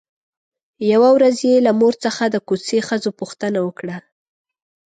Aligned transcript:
يوه 0.91 1.09
ورځ 1.15 1.37
يې 1.49 1.55
له 1.65 1.71
مور 1.79 1.93
څخه 2.05 2.23
د 2.29 2.35
کوڅې 2.47 2.77
ښځو 2.87 3.09
پوښتنه 3.19 3.59
وکړه. 3.67 3.97